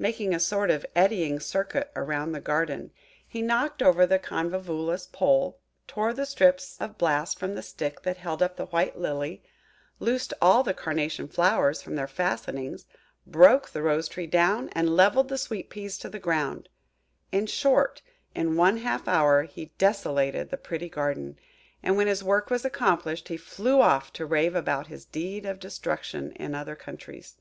[0.00, 2.90] Making a sort of eddying circuit round the garden,
[3.28, 8.16] he knocked over the Convolvulus pole, tore the strips of bast from the stick that
[8.16, 9.40] held up the white Lily,
[10.00, 12.86] loosed all the Carnation flowers from their fastenings,
[13.24, 16.68] broke the Rose tree down, and levelled the Sweet peas to the ground.
[17.30, 18.02] In short,
[18.34, 21.38] in one half hour he desolated the pretty garden;
[21.84, 25.60] and when his work was accomplished, he flew off to rave about his deed of
[25.60, 27.36] destruction in other countries.